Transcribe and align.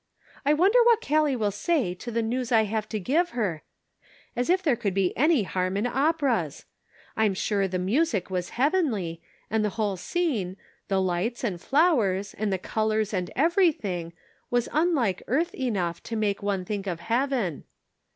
I 0.47 0.55
wonder 0.55 0.79
what 0.85 1.05
Callie 1.07 1.35
will 1.35 1.51
say 1.51 1.93
to 1.93 2.09
the 2.09 2.23
news 2.23 2.51
I 2.51 2.63
have 2.63 2.89
to 2.89 2.99
give 2.99 3.29
her, 3.37 3.61
as 4.35 4.49
if 4.49 4.63
there 4.63 4.75
could 4.75 4.95
be 4.95 5.15
any 5.15 5.43
harm 5.43 5.77
in 5.77 5.85
operas! 5.85 6.65
I'm 7.15 7.35
sure 7.35 7.67
the 7.67 7.77
music 7.77 8.27
was 8.31 8.49
heavenly, 8.57 9.21
and 9.51 9.63
the 9.63 9.69
whole 9.77 9.97
scene, 9.97 10.57
the 10.87 10.99
lights 10.99 11.43
and 11.43 11.61
flowers, 11.61 12.33
and 12.33 12.51
the 12.51 12.57
colors 12.57 13.13
and 13.13 13.29
everything, 13.35 14.13
was 14.49 14.67
unlike 14.73 15.21
earth 15.27 15.53
enough 15.53 16.01
to 16.05 16.15
make 16.15 16.41
one 16.41 16.65
think 16.65 16.87
of 16.87 17.01
heaven. 17.01 17.65